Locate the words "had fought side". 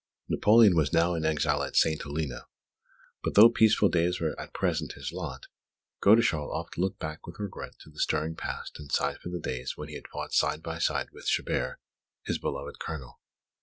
9.93-10.63